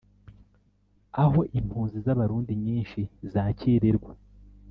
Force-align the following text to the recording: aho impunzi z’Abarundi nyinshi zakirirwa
aho 1.23 1.39
impunzi 1.59 1.97
z’Abarundi 2.05 2.53
nyinshi 2.65 2.99
zakirirwa 3.31 4.11